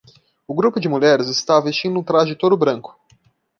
[0.47, 2.97] O grupo de mulheres está vestindo um traje todo branco.